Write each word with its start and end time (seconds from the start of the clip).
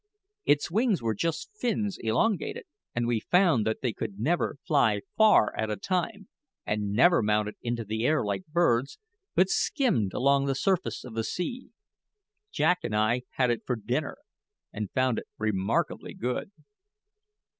Its 0.45 0.71
wings 0.71 0.99
were 1.03 1.13
just 1.13 1.51
fins 1.55 1.99
elongated; 1.99 2.63
and 2.95 3.05
we 3.05 3.19
found 3.19 3.67
that 3.67 3.81
they 3.83 3.93
could 3.93 4.17
never 4.19 4.55
fly 4.65 5.01
far 5.15 5.55
at 5.55 5.69
a 5.69 5.75
time, 5.75 6.27
and 6.65 6.89
never 6.93 7.21
mounted 7.21 7.53
into 7.61 7.85
the 7.85 8.03
air 8.03 8.25
like 8.25 8.43
birds, 8.47 8.97
but 9.35 9.47
skimmed 9.47 10.11
along 10.11 10.45
the 10.47 10.55
surface 10.55 11.03
of 11.03 11.13
the 11.13 11.23
sea. 11.23 11.69
Jack 12.51 12.79
and 12.83 12.95
I 12.95 13.21
had 13.33 13.51
it 13.51 13.61
for 13.63 13.75
dinner, 13.75 14.17
and 14.73 14.89
found 14.89 15.19
it 15.19 15.27
remarkably 15.37 16.15
good. 16.15 16.49